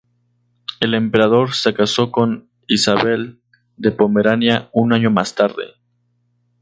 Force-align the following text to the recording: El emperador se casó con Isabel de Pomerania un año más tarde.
El 0.79 0.95
emperador 0.95 1.53
se 1.53 1.75
casó 1.75 2.11
con 2.11 2.49
Isabel 2.67 3.39
de 3.77 3.91
Pomerania 3.91 4.67
un 4.73 4.93
año 4.93 5.11
más 5.11 5.35
tarde. 5.35 5.75